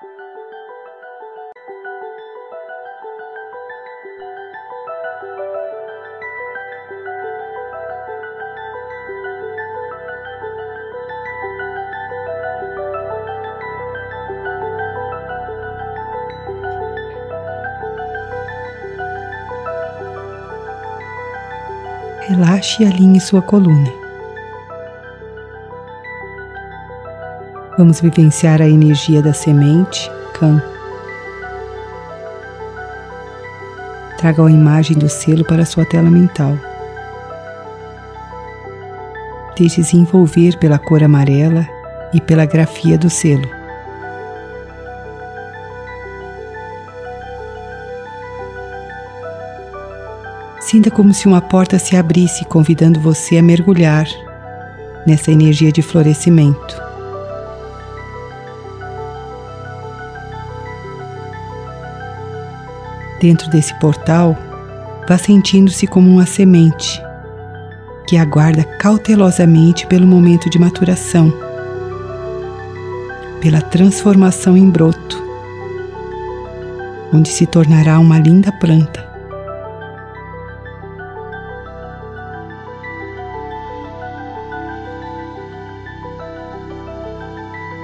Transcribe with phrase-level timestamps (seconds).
[0.00, 0.08] Relaxe
[22.82, 23.99] e alinhe sua coluna.
[27.80, 30.62] Vamos vivenciar a energia da semente Kan.
[34.18, 36.58] Traga a imagem do selo para sua tela mental.
[39.56, 41.66] Deixe-se envolver pela cor amarela
[42.12, 43.48] e pela grafia do selo.
[50.60, 54.06] Sinta como se uma porta se abrisse, convidando você a mergulhar
[55.06, 56.89] nessa energia de florescimento.
[63.20, 64.34] Dentro desse portal,
[65.06, 67.00] vá sentindo-se como uma semente
[68.06, 71.32] que aguarda cautelosamente pelo momento de maturação,
[73.40, 75.22] pela transformação em broto,
[77.12, 79.08] onde se tornará uma linda planta.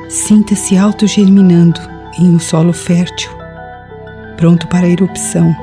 [0.09, 1.81] Sinta-se autogerminando
[2.19, 3.36] em um solo fértil,
[4.37, 5.55] pronto para a erupção,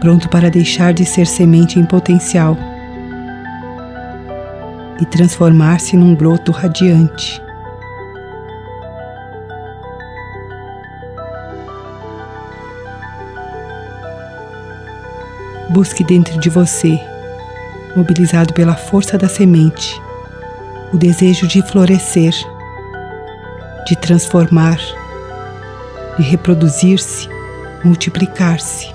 [0.00, 2.56] pronto para deixar de ser semente em potencial.
[5.00, 7.42] E transformar-se num broto radiante.
[15.70, 17.00] Busque dentro de você,
[17.96, 19.98] mobilizado pela força da semente,
[20.92, 22.34] o desejo de florescer,
[23.90, 24.78] de transformar,
[26.16, 27.28] de reproduzir-se,
[27.84, 28.86] multiplicar-se.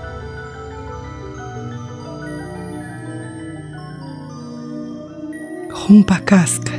[5.70, 6.72] Rompa a casca,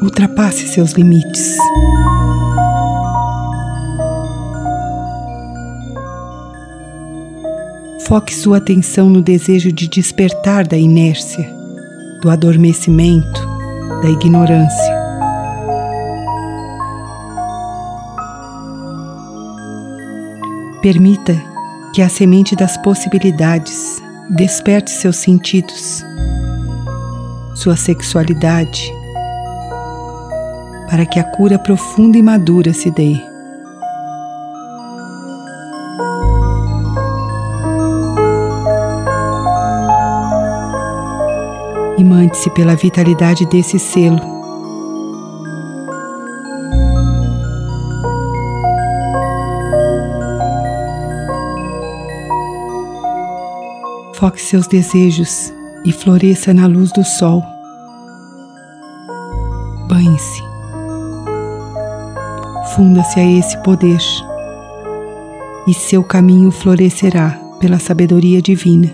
[0.00, 1.58] ultrapasse seus limites.
[8.06, 11.46] Foque sua atenção no desejo de despertar da inércia
[12.22, 13.46] do adormecimento,
[14.02, 15.01] da ignorância.
[20.82, 21.40] Permita
[21.94, 26.04] que a semente das possibilidades desperte seus sentidos,
[27.54, 28.92] sua sexualidade,
[30.90, 33.14] para que a cura profunda e madura se dê.
[41.96, 44.31] Imante-se pela vitalidade desse selo.
[54.22, 55.52] Foque seus desejos
[55.84, 57.42] e floresça na luz do sol.
[59.88, 60.40] Banhe-se.
[62.72, 63.98] Funda-se a esse poder
[65.66, 68.92] e seu caminho florescerá pela sabedoria divina.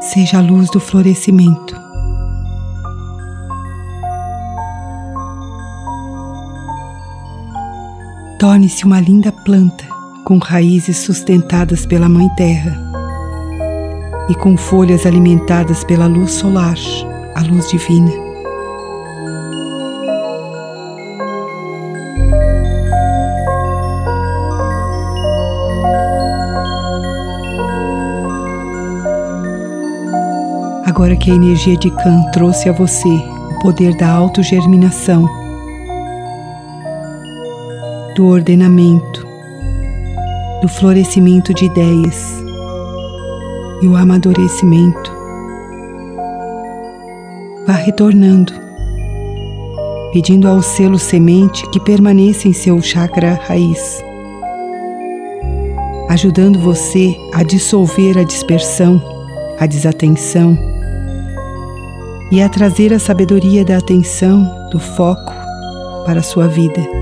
[0.00, 1.67] seja a luz do florescimento.
[8.58, 9.84] Torne-se uma linda planta
[10.24, 12.76] com raízes sustentadas pela Mãe Terra
[14.28, 16.74] e com folhas alimentadas pela luz solar,
[17.36, 18.10] a luz divina.
[30.84, 35.28] Agora que a energia de Kan trouxe a você o poder da autogerminação,
[38.18, 39.24] do ordenamento,
[40.60, 42.42] do florescimento de ideias
[43.80, 45.12] e o amadurecimento,
[47.64, 48.52] vá retornando,
[50.12, 54.02] pedindo ao selo semente que permaneça em seu chakra raiz,
[56.08, 59.00] ajudando você a dissolver a dispersão,
[59.60, 60.58] a desatenção
[62.32, 64.42] e a trazer a sabedoria da atenção,
[64.72, 65.32] do foco
[66.04, 66.97] para a sua vida.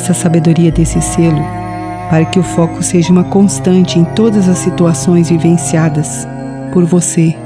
[0.00, 1.42] Essa sabedoria desse selo
[2.08, 6.26] para que o foco seja uma constante em todas as situações vivenciadas
[6.72, 7.36] por você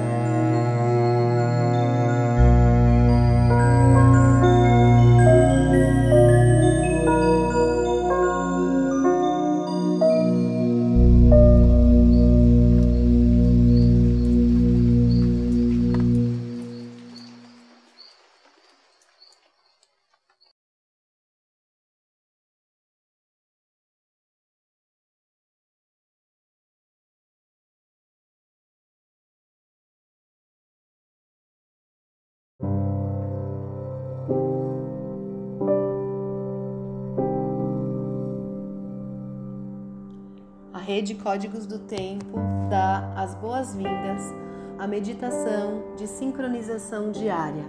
[40.94, 42.38] Rede Códigos do Tempo
[42.70, 44.32] dá as boas-vindas
[44.78, 47.64] à meditação de sincronização diária.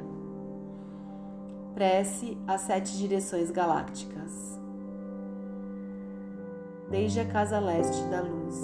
[1.73, 4.59] Prece às sete direções galácticas.
[6.91, 8.61] Desde a casa leste da luz,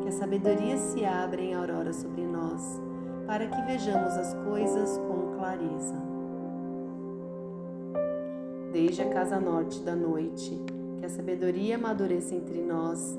[0.00, 2.80] que a sabedoria se abra em aurora sobre nós,
[3.26, 6.02] para que vejamos as coisas com clareza.
[8.72, 10.58] Desde a casa norte da noite,
[10.98, 13.18] que a sabedoria amadureça entre nós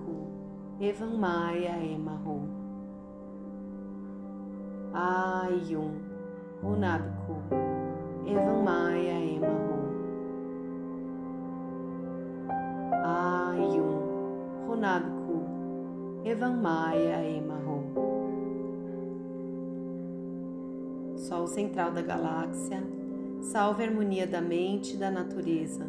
[0.81, 2.49] Evan Maia Emarro
[4.91, 6.01] Ayun
[6.63, 7.35] Unabku
[8.25, 9.77] Evan Maia Emarro
[13.05, 14.01] Ayun
[14.65, 17.85] Runabku Evan Maia Emarro
[21.15, 22.81] Sol central da galáxia,
[23.43, 25.85] salve a harmonia da mente e da natureza.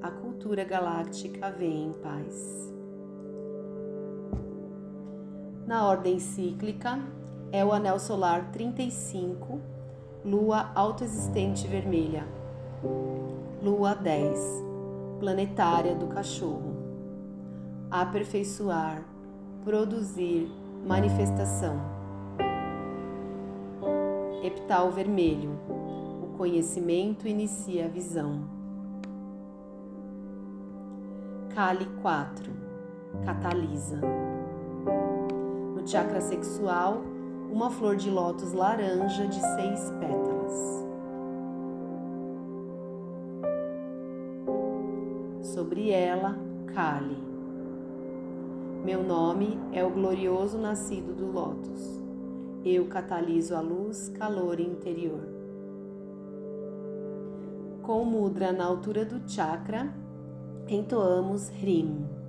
[0.00, 2.73] A cultura galáctica vem em paz.
[5.74, 7.00] Na ordem cíclica,
[7.50, 9.60] é o anel solar 35,
[10.24, 12.24] lua autoexistente vermelha.
[13.60, 14.38] Lua 10,
[15.18, 16.76] planetária do cachorro.
[17.90, 19.02] Aperfeiçoar,
[19.64, 20.48] produzir,
[20.86, 21.76] manifestação.
[24.44, 25.58] Epital vermelho.
[26.22, 28.44] O conhecimento inicia a visão.
[31.52, 32.52] Kali 4.
[33.24, 34.33] Catalisa
[35.86, 37.02] chakra sexual,
[37.50, 40.84] uma flor de lótus laranja de seis pétalas.
[45.42, 46.36] Sobre ela,
[46.74, 47.22] Kali.
[48.84, 52.02] Meu nome é o glorioso nascido do lótus.
[52.64, 55.28] Eu cataliso a luz, calor interior.
[57.82, 59.94] Com mudra na altura do chakra,
[60.66, 62.23] entoamos Rim.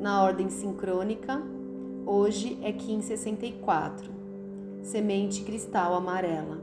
[0.00, 1.42] Na ordem sincrônica,
[2.06, 4.08] hoje é Kim 64,
[4.82, 6.58] semente cristal amarela.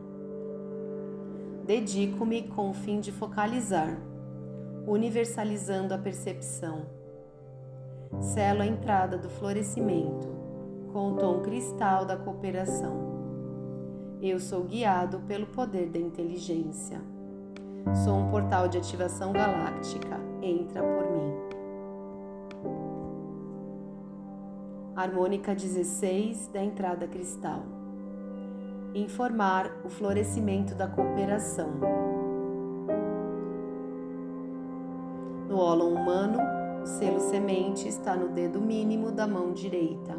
[1.66, 3.98] Dedico-me com o fim de focalizar,
[4.88, 6.86] universalizando a percepção.
[8.22, 10.28] Selo a entrada do florescimento
[10.94, 13.12] com o tom cristal da cooperação.
[14.25, 17.01] Eu sou guiado pelo poder da inteligência.
[18.06, 20.18] Sou um portal de ativação galáctica.
[20.42, 21.34] Entra por mim.
[24.96, 27.63] Harmônica 16 da entrada cristal.
[28.96, 31.72] Informar o florescimento da cooperação.
[35.50, 36.39] No ólon humano,
[36.82, 40.15] o selo semente está no dedo mínimo da mão direita.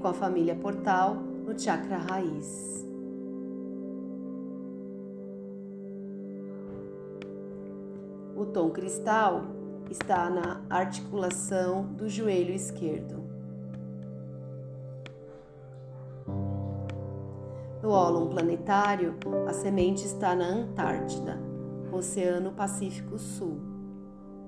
[0.00, 2.86] Com a família portal no chakra raiz.
[8.34, 9.42] O tom cristal
[9.90, 13.20] está na articulação do joelho esquerdo.
[17.82, 19.16] No ólon planetário,
[19.46, 21.38] a semente está na Antártida,
[21.92, 23.58] Oceano Pacífico Sul,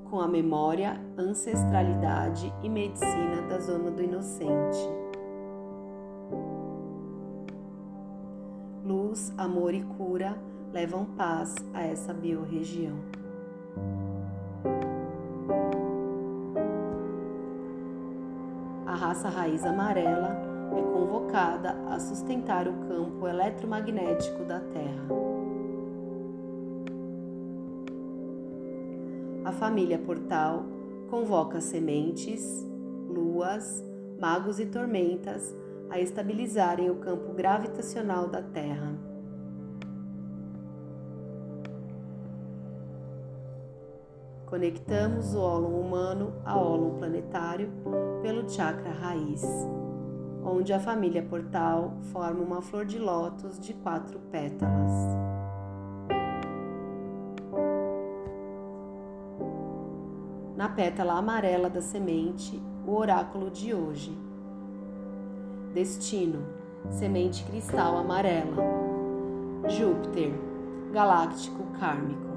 [0.09, 5.02] com a memória, ancestralidade e medicina da zona do inocente.
[9.13, 10.35] Luz, amor e cura
[10.73, 12.97] levam paz a essa biorregião.
[18.87, 20.35] A raça raiz amarela
[20.75, 25.09] é convocada a sustentar o campo eletromagnético da Terra.
[29.45, 30.65] A família Portal
[31.11, 32.67] convoca sementes,
[33.11, 33.85] luas,
[34.19, 35.55] magos e tormentas
[35.93, 38.95] a estabilizarem o campo gravitacional da Terra.
[44.47, 47.71] Conectamos o ólon humano ao ólon planetário
[48.23, 49.43] pelo chakra raiz,
[50.43, 54.93] onde a família portal forma uma flor de lótus de quatro pétalas.
[60.57, 64.32] Na pétala amarela da semente, o oráculo de hoje
[65.73, 66.41] Destino,
[66.91, 68.57] semente cristal amarela.
[69.71, 70.31] Júpiter,
[70.93, 72.29] galáctico kármico.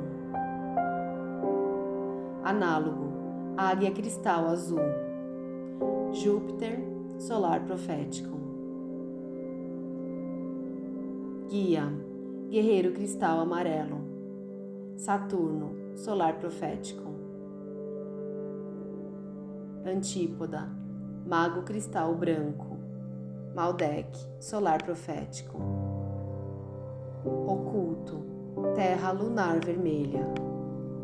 [2.45, 3.11] Análogo,
[3.57, 4.79] águia cristal azul.
[6.13, 6.79] Júpiter,
[7.19, 8.37] solar profético.
[11.49, 11.91] Guia,
[12.49, 13.97] guerreiro cristal amarelo.
[14.95, 17.03] Saturno, solar profético.
[19.85, 20.69] Antípoda,
[21.25, 22.64] mago cristal branco.
[23.55, 25.57] Maldek, solar profético.
[27.23, 28.21] Oculto,
[28.75, 30.27] terra lunar vermelha.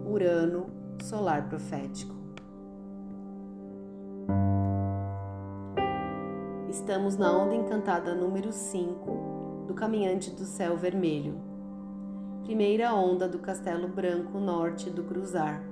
[0.05, 0.65] Urano,
[1.01, 2.13] solar profético.
[6.69, 11.39] Estamos na onda encantada número 5 do Caminhante do Céu Vermelho.
[12.43, 15.63] Primeira onda do Castelo Branco Norte do Cruzar.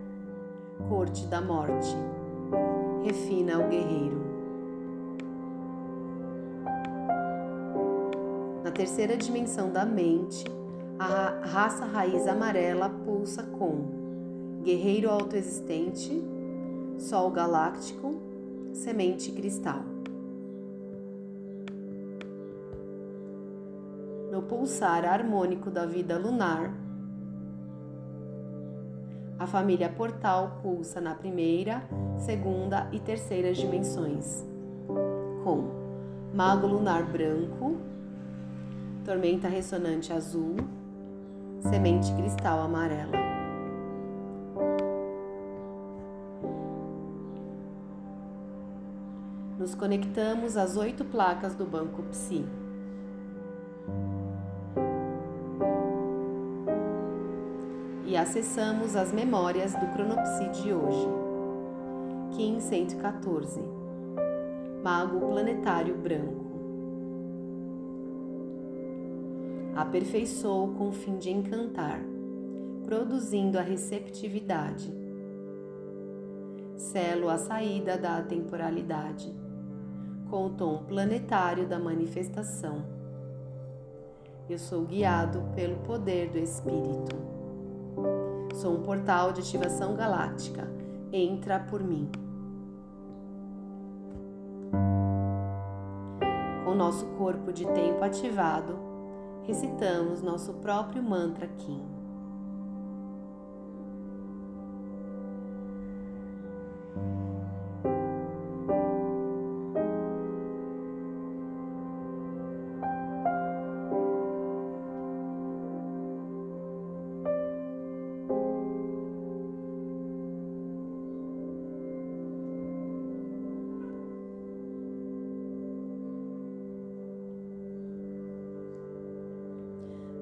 [0.88, 1.94] Corte da Morte.
[3.04, 4.29] Refina o guerreiro.
[8.80, 10.46] Terceira dimensão da mente,
[10.98, 16.24] a raça raiz amarela pulsa com guerreiro autoexistente,
[16.98, 18.16] sol galáctico,
[18.72, 19.82] semente cristal.
[24.32, 26.74] No pulsar harmônico da vida lunar,
[29.38, 31.84] a família portal pulsa na primeira,
[32.18, 34.48] segunda e terceira dimensões,
[35.44, 35.66] com
[36.34, 37.90] mago lunar branco,
[39.10, 40.56] tormenta ressonante azul,
[41.62, 43.18] semente cristal amarela.
[49.58, 52.46] Nos conectamos às oito placas do banco Psi.
[58.06, 61.08] E acessamos as memórias do Cronopsi de hoje.
[62.38, 63.60] Kim 114
[64.84, 66.49] Mago Planetário Branco
[69.82, 72.02] aperfeiçoou com o fim de encantar,
[72.84, 74.94] produzindo a receptividade.
[76.76, 79.34] Selo a saída da temporalidade,
[80.30, 82.84] com o tom planetário da manifestação.
[84.50, 87.16] Eu sou guiado pelo poder do Espírito.
[88.56, 90.70] Sou um portal de ativação galáctica.
[91.14, 92.10] Entra por mim.
[96.66, 98.89] Com nosso corpo de tempo ativado,
[99.50, 101.99] recitamos nosso próprio mantra Kim.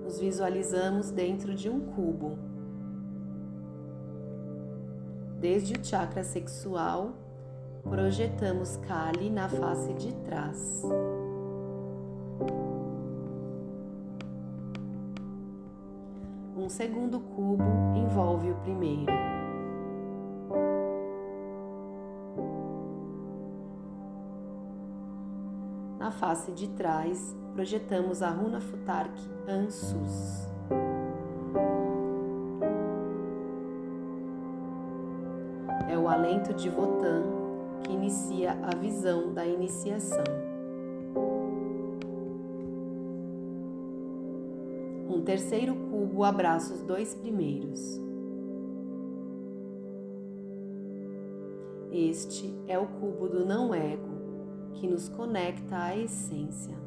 [0.08, 2.38] Nos visualizamos dentro de um cubo.
[5.38, 7.14] Desde o chakra sexual,
[7.84, 10.82] projetamos Kali na face de trás.
[16.56, 19.12] Um segundo cubo envolve o primeiro.
[26.00, 30.48] Na face de trás, projetamos a runa Futark Ansus.
[35.90, 37.24] É o alento de Votan
[37.84, 40.24] que inicia a visão da iniciação.
[45.10, 48.00] Um terceiro cubo abraça os dois primeiros.
[51.92, 54.16] Este é o cubo do não-ego
[54.76, 56.87] que nos conecta à essência.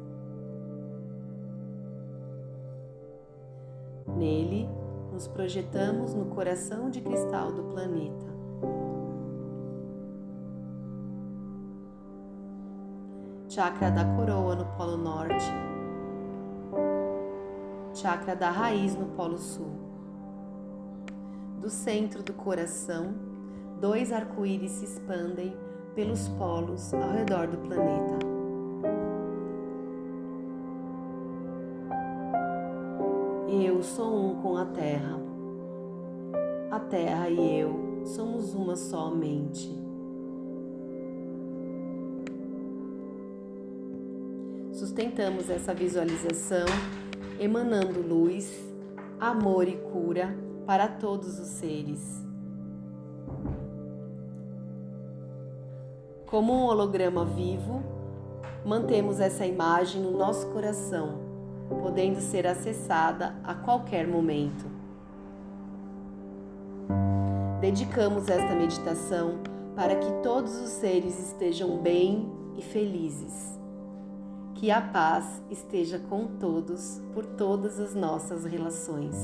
[4.21, 4.69] Nele,
[5.11, 8.27] nos projetamos no coração de cristal do planeta.
[13.49, 15.51] Chakra da coroa no Polo Norte,
[17.95, 19.71] chakra da raiz no Polo Sul.
[21.59, 23.15] Do centro do coração,
[23.79, 25.57] dois arco-íris se expandem
[25.95, 28.30] pelos polos ao redor do planeta.
[34.61, 35.19] A Terra.
[36.69, 39.69] A Terra e eu somos uma só mente.
[44.71, 46.65] Sustentamos essa visualização
[47.39, 48.51] emanando luz,
[49.19, 52.23] amor e cura para todos os seres.
[56.27, 57.83] Como um holograma vivo,
[58.63, 61.30] mantemos essa imagem no nosso coração,
[61.75, 64.65] podendo ser acessada a qualquer momento.
[67.59, 69.39] Dedicamos esta meditação
[69.75, 73.59] para que todos os seres estejam bem e felizes.
[74.55, 79.15] Que a paz esteja com todos por todas as nossas relações.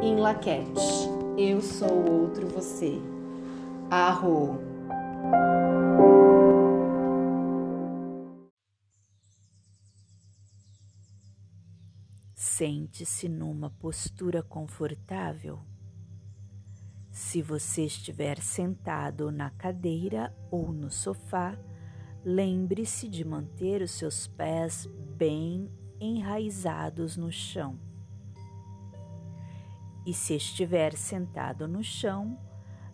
[0.00, 2.98] Em Laquete, eu sou outro você.
[3.90, 4.58] Arro.
[12.62, 15.58] Sente-se numa postura confortável.
[17.10, 21.58] Se você estiver sentado na cadeira ou no sofá,
[22.24, 25.68] lembre-se de manter os seus pés bem
[26.00, 27.80] enraizados no chão.
[30.06, 32.38] E se estiver sentado no chão,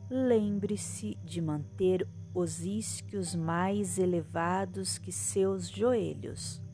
[0.09, 6.67] lembre-se de manter os isquios mais elevados que seus joelhos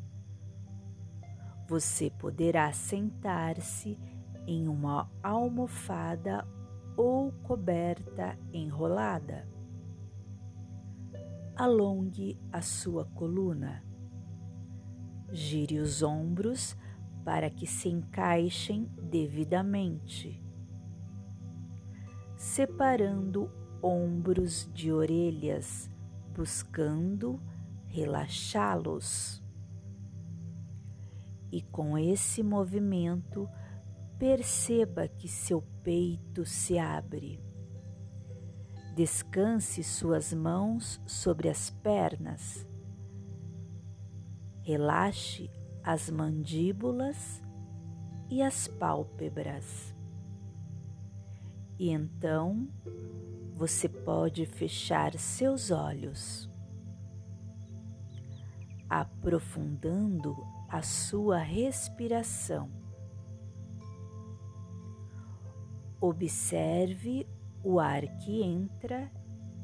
[1.66, 3.98] você poderá sentar-se
[4.46, 6.46] em uma almofada
[6.96, 9.48] ou coberta enrolada.
[11.56, 13.82] Alongue a sua coluna.
[15.32, 16.76] Gire os ombros
[17.24, 20.44] para que se encaixem devidamente,
[22.36, 23.50] separando
[23.82, 25.90] ombros de orelhas,
[26.34, 27.40] buscando
[27.86, 29.43] relaxá-los
[31.50, 33.48] e com esse movimento
[34.18, 37.40] perceba que seu peito se abre.
[38.94, 42.66] Descanse suas mãos sobre as pernas.
[44.62, 45.50] Relaxe
[45.82, 47.42] as mandíbulas
[48.30, 49.94] e as pálpebras.
[51.78, 52.68] E então
[53.52, 56.48] você pode fechar seus olhos,
[58.88, 60.36] aprofundando
[60.74, 62.68] a sua respiração.
[66.00, 67.28] Observe
[67.62, 69.08] o ar que entra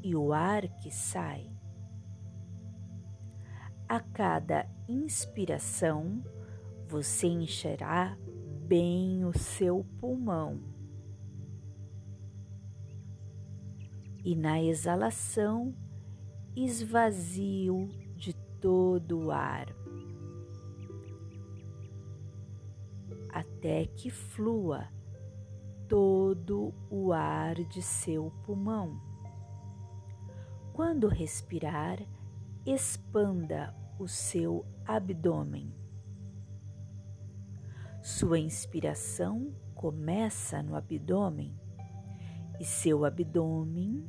[0.05, 1.51] e o ar que sai.
[3.88, 6.23] A cada inspiração,
[6.87, 8.16] você encherá
[8.68, 10.62] bem o seu pulmão.
[14.25, 15.75] E na exalação,
[16.55, 19.80] esvazio de todo o ar.
[23.33, 24.88] Até que flua
[25.88, 29.01] todo o ar de seu pulmão.
[30.73, 31.99] Quando respirar,
[32.64, 35.75] expanda o seu abdômen.
[38.03, 41.59] Sua inspiração começa no abdômen
[42.59, 44.09] e seu abdômen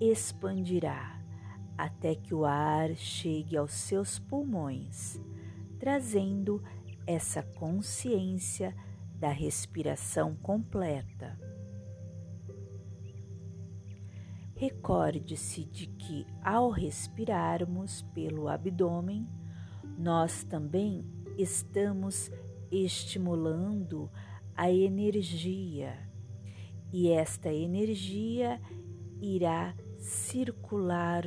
[0.00, 1.18] expandirá
[1.76, 5.20] até que o ar chegue aos seus pulmões,
[5.78, 6.62] trazendo
[7.08, 8.76] essa consciência
[9.14, 11.40] da respiração completa.
[14.54, 19.26] Recorde-se de que, ao respirarmos pelo abdômen,
[19.96, 21.02] nós também
[21.38, 22.30] estamos
[22.70, 24.10] estimulando
[24.54, 25.96] a energia
[26.92, 28.60] e esta energia
[29.18, 31.24] irá circular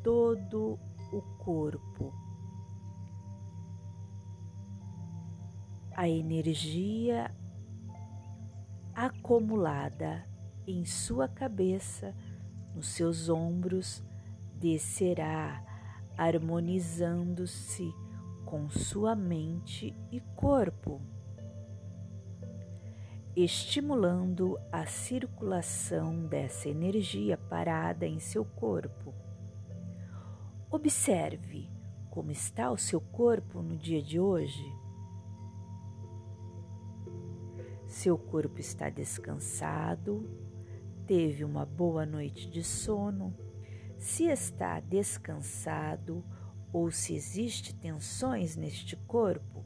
[0.00, 0.78] todo
[1.12, 2.23] o corpo.
[5.94, 7.34] A energia
[8.94, 10.26] acumulada
[10.66, 12.14] em sua cabeça,
[12.74, 14.02] nos seus ombros,
[14.56, 15.64] descerá,
[16.16, 17.92] harmonizando-se
[18.44, 21.00] com sua mente e corpo
[23.36, 29.12] estimulando a circulação dessa energia parada em seu corpo.
[30.70, 31.68] Observe
[32.10, 34.64] como está o seu corpo no dia de hoje.
[37.94, 40.28] Seu corpo está descansado,
[41.06, 43.32] teve uma boa noite de sono.
[43.96, 46.24] Se está descansado
[46.72, 49.64] ou se existe tensões neste corpo,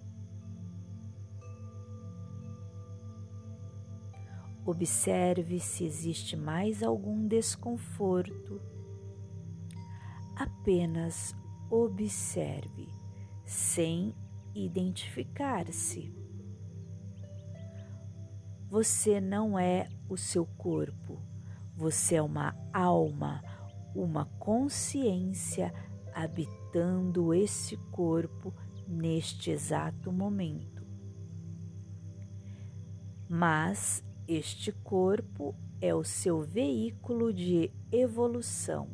[4.67, 8.61] Observe se existe mais algum desconforto.
[10.37, 11.35] Apenas
[11.71, 12.88] observe,
[13.47, 14.14] sem
[14.55, 16.28] identificar-se.
[18.71, 21.23] Você não é o seu corpo,
[21.75, 23.43] você é uma alma,
[23.95, 25.73] uma consciência
[26.13, 28.53] habitando esse corpo
[28.87, 30.87] neste exato momento.
[33.27, 38.91] Mas este corpo é o seu veículo de evolução.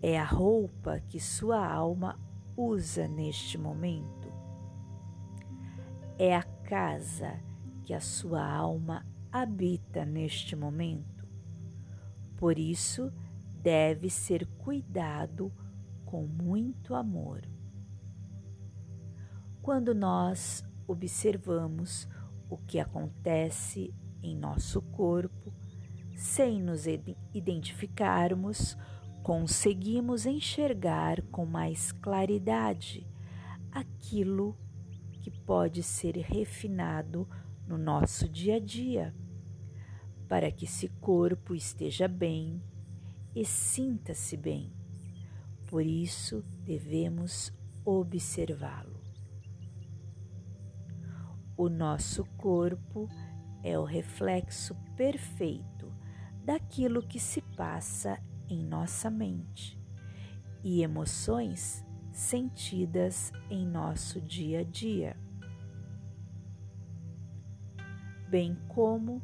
[0.00, 2.20] É a roupa que sua alma
[2.56, 4.32] usa neste momento.
[6.16, 7.42] É a casa
[7.84, 11.26] que a sua alma habita neste momento.
[12.36, 13.12] Por isso,
[13.62, 15.52] deve ser cuidado
[16.04, 17.42] com muito amor.
[19.60, 22.08] Quando nós observamos
[22.48, 25.52] o que acontece em nosso corpo,
[26.14, 26.84] sem nos
[27.32, 28.76] identificarmos,
[29.22, 33.06] conseguimos enxergar com mais claridade
[33.72, 34.56] aquilo
[35.20, 37.26] que pode ser refinado
[37.66, 39.14] no nosso dia a dia,
[40.28, 42.62] para que esse corpo esteja bem
[43.34, 44.72] e sinta-se bem.
[45.66, 47.52] Por isso, devemos
[47.84, 49.02] observá-lo.
[51.56, 53.08] O nosso corpo
[53.62, 55.92] é o reflexo perfeito
[56.44, 59.80] daquilo que se passa em nossa mente
[60.62, 65.16] e emoções sentidas em nosso dia a dia,
[68.34, 69.22] bem como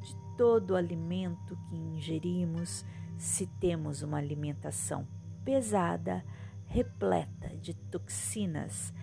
[0.00, 2.86] de todo o alimento que ingerimos,
[3.18, 5.06] se temos uma alimentação
[5.44, 6.24] pesada,
[6.64, 8.94] repleta de toxinas,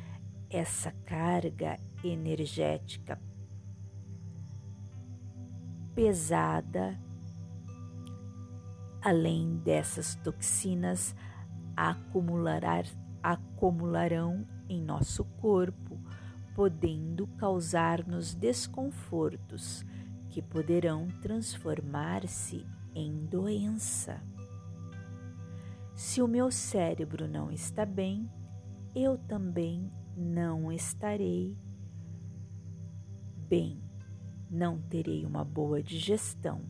[0.50, 3.22] essa carga energética
[5.94, 7.00] pesada.
[9.04, 11.16] Além dessas toxinas,
[11.78, 12.64] acumular,
[13.22, 15.83] acumularão em nosso corpo,
[16.56, 19.86] podendo causar-nos desconfortos
[20.30, 24.22] que poderão transformar-se em doença.
[25.96, 28.30] Se o meu cérebro não está bem,
[28.96, 31.58] eu também não estarei
[33.50, 33.84] bem
[34.54, 36.62] não terei uma boa digestão.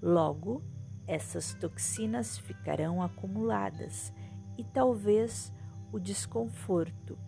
[0.00, 0.64] Logo,
[1.06, 4.10] essas toxinas ficarão acumuladas
[4.56, 5.52] e talvez
[5.92, 7.18] o desconforto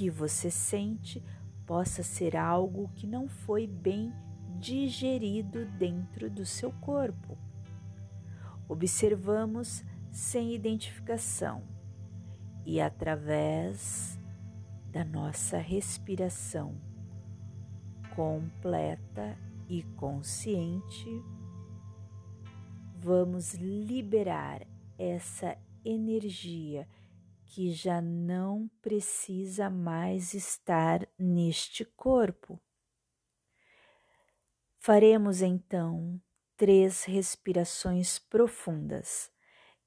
[0.00, 1.22] que você sente
[1.66, 4.10] possa ser algo que não foi bem
[4.58, 7.36] digerido dentro do seu corpo.
[8.66, 11.62] Observamos sem identificação
[12.64, 14.18] e através
[14.90, 16.80] da nossa respiração
[18.16, 19.36] completa
[19.68, 21.22] e consciente,
[22.96, 24.66] vamos liberar
[24.98, 26.88] essa energia
[27.50, 32.60] que já não precisa mais estar neste corpo.
[34.78, 36.22] Faremos então
[36.56, 39.32] três respirações profundas,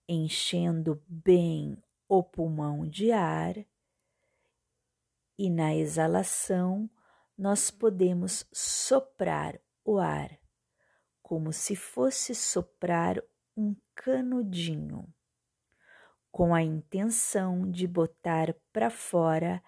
[0.07, 3.55] enchendo bem o pulmão de ar
[5.37, 6.89] e na exalação
[7.37, 10.37] nós podemos soprar o ar,
[11.21, 13.23] como se fosse soprar
[13.55, 15.07] um canudinho,
[16.33, 19.63] com a intenção de botar para fora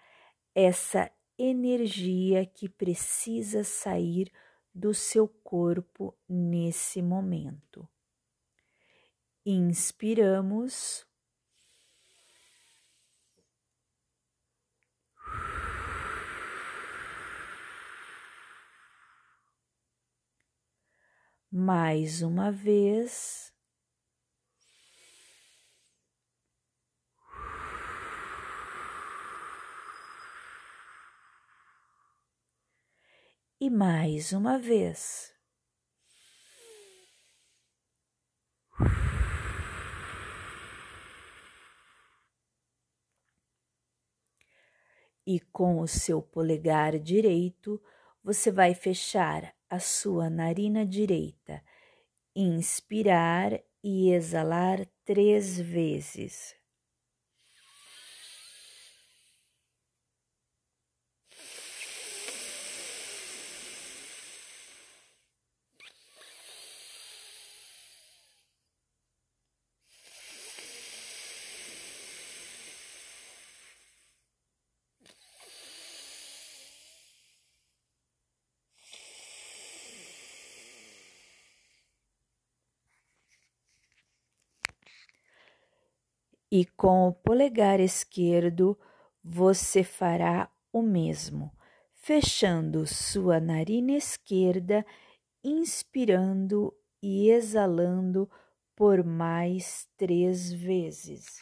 [0.55, 4.31] essa energia que precisa sair
[4.73, 7.87] do seu corpo nesse momento.
[9.45, 11.05] Inspiramos.
[21.51, 23.54] Mais uma vez.
[33.65, 35.33] E mais uma vez.
[45.25, 47.81] E com o seu polegar direito,
[48.23, 51.59] você vai fechar a sua narina direita,
[52.35, 56.55] inspirar e exalar três vezes.
[86.57, 88.79] E com o polegar esquerdo
[89.21, 91.51] você fará o mesmo,
[91.95, 94.85] fechando sua narina esquerda,
[95.43, 98.31] inspirando e exalando
[98.73, 101.41] por mais três vezes.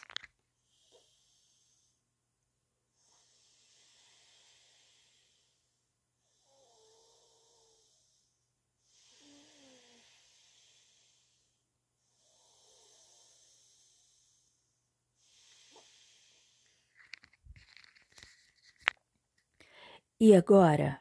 [20.26, 20.98] E agora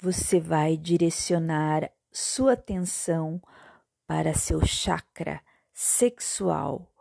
[0.00, 3.42] você vai direcionar sua atenção
[4.06, 5.42] para seu chakra
[5.74, 6.94] sexual,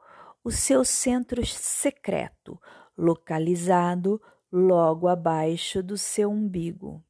[0.43, 2.59] o seu centro secreto,
[2.97, 4.19] localizado
[4.51, 7.05] logo abaixo do seu umbigo.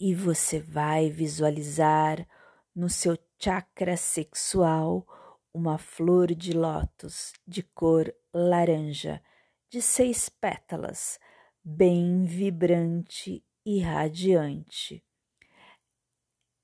[0.00, 2.26] E você vai visualizar
[2.74, 5.06] no seu chakra sexual
[5.52, 9.22] uma flor de lótus de cor laranja,
[9.68, 11.20] de seis pétalas
[11.66, 15.02] bem vibrante e radiante.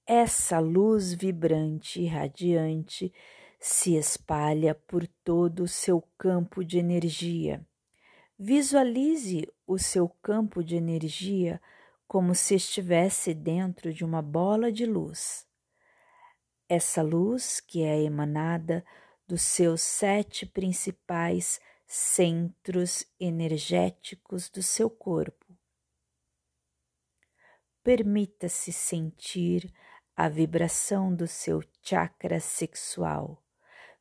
[0.06, 3.10] Essa luz vibrante e radiante
[3.58, 7.66] se espalha por todo o seu campo de energia.
[8.38, 11.62] Visualize o seu campo de energia
[12.06, 15.46] como se estivesse dentro de uma bola de luz.
[16.68, 18.84] Essa luz, que é emanada
[19.26, 21.58] dos seus sete principais
[21.92, 25.44] centros energéticos do seu corpo.
[27.82, 29.74] Permita-se sentir
[30.16, 33.42] a vibração do seu chakra sexual.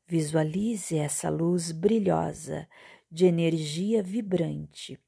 [0.05, 2.69] Visualize essa luz brilhosa
[3.09, 4.99] de energia vibrante.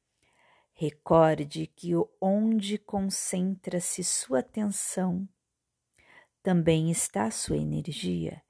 [0.74, 5.30] Recorde que onde concentra-se sua atenção,
[6.42, 8.42] também está sua energia,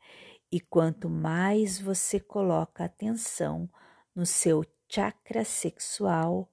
[0.50, 3.70] e quanto mais você coloca atenção
[4.15, 6.52] no seu chakra sexual,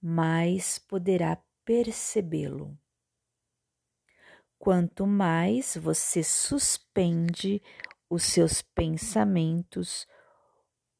[0.00, 2.78] mais poderá percebê-lo.
[4.58, 7.60] Quanto mais você suspende
[8.08, 10.06] os seus pensamentos,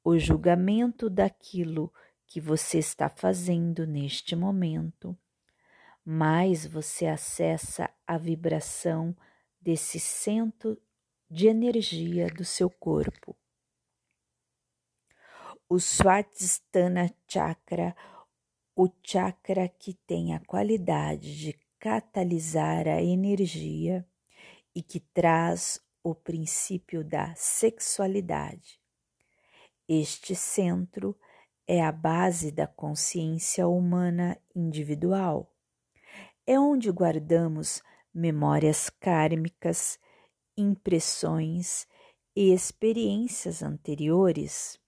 [0.02, 1.92] o julgamento daquilo
[2.26, 5.16] que você está fazendo neste momento,
[6.04, 9.16] mais você acessa a vibração
[9.60, 10.76] desse centro
[11.30, 13.36] de energia do seu corpo
[15.72, 17.96] o Swadhisthana Chakra,
[18.76, 24.06] o chakra que tem a qualidade de catalisar a energia
[24.74, 28.78] e que traz o princípio da sexualidade.
[29.88, 31.18] Este centro
[31.66, 35.50] é a base da consciência humana individual.
[36.46, 37.82] É onde guardamos
[38.12, 39.98] memórias kármicas,
[40.54, 41.86] impressões
[42.36, 44.81] e experiências anteriores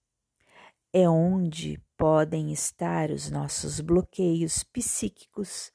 [0.96, 5.72] é onde podem estar os nossos bloqueios psíquicos.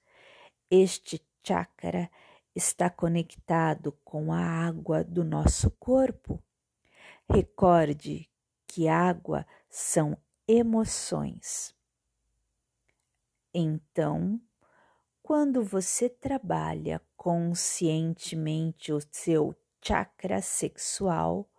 [0.71, 2.09] Este chakra
[2.55, 6.41] está conectado com a água do nosso corpo.
[7.29, 8.29] Recorde
[8.65, 11.75] que água são emoções.
[13.53, 14.39] Então,
[15.21, 21.51] quando você trabalha conscientemente o seu chakra sexual,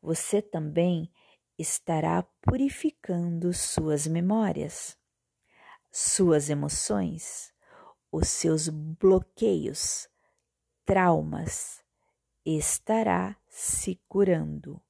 [0.00, 1.12] você também
[1.58, 4.96] estará purificando suas memórias.
[5.94, 7.52] suas emoções,
[8.10, 10.08] os seus bloqueios,
[10.86, 11.84] traumas,
[12.46, 14.82] estará se curando.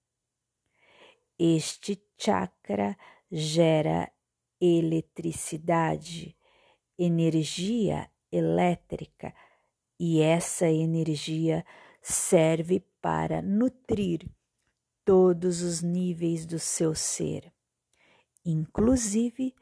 [1.37, 2.97] Este chakra
[3.31, 4.13] gera
[4.61, 6.37] eletricidade,
[6.97, 9.35] energia elétrica,
[9.99, 11.65] e essa energia
[12.01, 14.31] serve para nutrir
[15.05, 17.53] todos os níveis do seu ser,
[18.45, 19.55] inclusive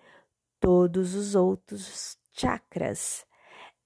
[0.59, 3.27] todos os outros chakras.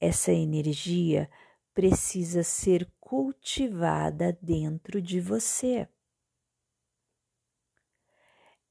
[0.00, 1.30] Essa energia
[1.72, 5.88] precisa ser cultivada dentro de você.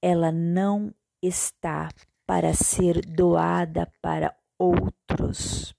[0.02, 1.90] Ela não está
[2.26, 5.74] para ser doada para outros.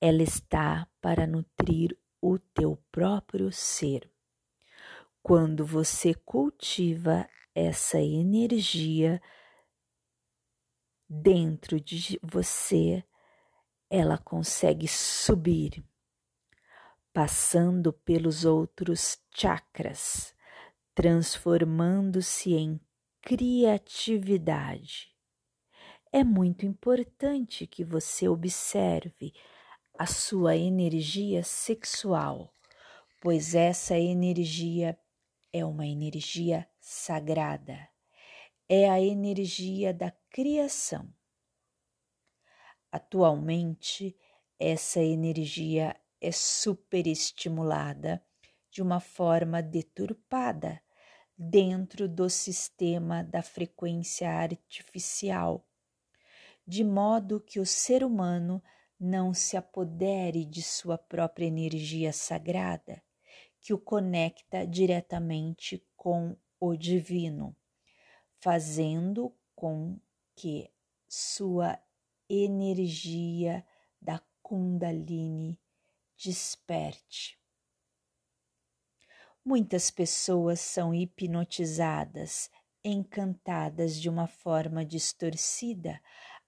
[0.00, 4.10] Ela está para nutrir o teu próprio ser.
[5.28, 9.20] Quando você cultiva essa energia
[11.10, 13.02] dentro de você,
[13.90, 15.84] ela consegue subir,
[17.12, 20.32] passando pelos outros chakras,
[20.94, 22.80] transformando-se em
[23.20, 25.12] criatividade.
[26.12, 29.34] É muito importante que você observe
[29.98, 32.54] a sua energia sexual,
[33.20, 34.96] pois essa energia
[35.56, 37.88] é uma energia sagrada,
[38.68, 41.10] é a energia da criação.
[42.92, 44.14] Atualmente,
[44.58, 48.22] essa energia é superestimulada
[48.70, 50.82] de uma forma deturpada
[51.38, 55.66] dentro do sistema da frequência artificial,
[56.66, 58.62] de modo que o ser humano
[59.00, 63.02] não se apodere de sua própria energia sagrada,
[63.66, 67.52] que o conecta diretamente com o divino,
[68.38, 69.98] fazendo com
[70.36, 70.70] que
[71.08, 71.76] sua
[72.30, 73.66] energia
[74.00, 75.58] da Kundalini
[76.16, 77.36] desperte.
[79.44, 82.48] Muitas pessoas são hipnotizadas,
[82.84, 86.00] encantadas de uma forma distorcida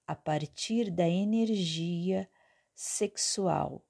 [0.06, 2.30] a partir da energia
[2.76, 3.84] sexual.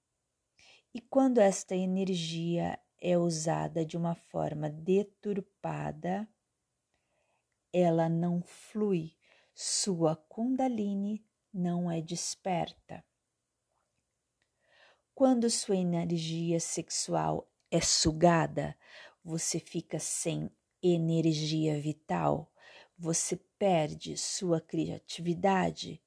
[0.94, 6.28] E quando esta energia é usada de uma forma deturpada,
[7.72, 9.16] ela não flui,
[9.54, 13.04] sua Kundalini não é desperta.
[15.14, 18.76] Quando sua energia sexual é sugada,
[19.24, 20.50] você fica sem
[20.82, 22.52] energia vital,
[22.96, 26.00] você perde sua criatividade,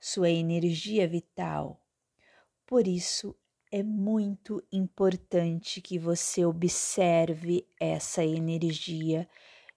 [0.00, 1.80] sua energia vital.
[2.64, 3.36] Por isso,
[3.70, 9.28] é muito importante que você observe essa energia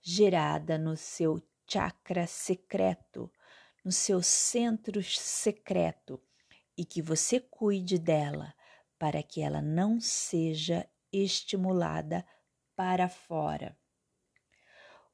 [0.01, 3.31] gerada no seu chakra secreto,
[3.83, 6.21] no seu centro secreto
[6.77, 8.53] e que você cuide dela
[8.97, 12.25] para que ela não seja estimulada
[12.75, 13.77] para fora.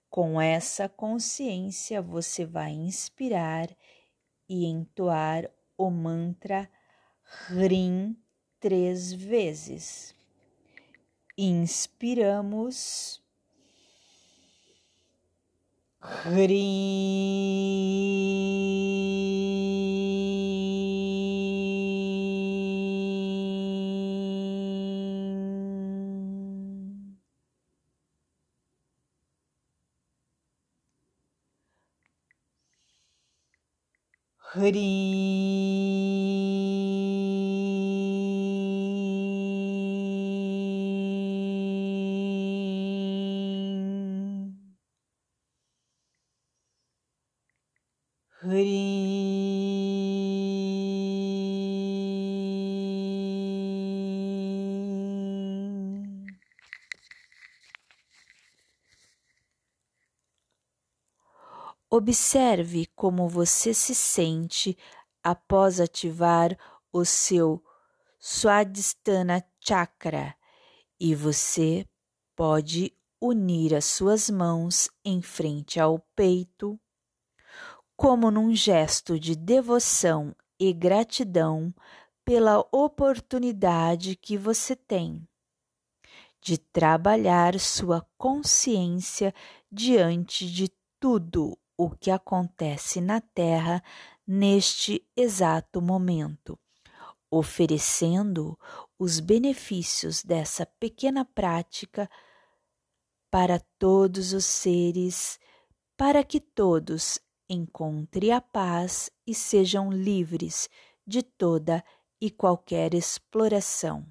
[0.09, 3.69] Com essa consciência, você vai inspirar
[4.47, 6.69] e entoar o mantra
[7.49, 8.15] Rim
[8.65, 10.15] três vezes.
[11.37, 13.21] Inspiramos.
[61.97, 64.77] Observe como você se sente
[65.23, 66.57] após ativar
[66.91, 67.63] o seu
[68.19, 70.35] Swadhisthana Chakra
[70.99, 71.87] e você
[72.35, 76.77] pode unir as suas mãos em frente ao peito,
[77.95, 81.73] como num gesto de devoção e gratidão
[82.25, 85.25] pela oportunidade que você tem
[86.41, 89.33] de trabalhar sua consciência
[89.71, 90.69] diante de
[90.99, 93.83] tudo o que acontece na Terra
[94.25, 96.57] neste exato momento,
[97.29, 98.57] oferecendo
[98.97, 102.09] os benefícios dessa pequena prática
[103.29, 105.39] para todos os seres,
[105.97, 107.19] para que todos
[107.49, 110.69] encontre a paz e sejam livres
[111.05, 111.83] de toda
[112.19, 114.05] e qualquer exploração.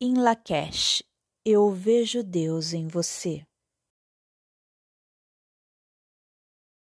[0.00, 1.02] Em Lakesh,
[1.44, 3.46] eu vejo Deus em você.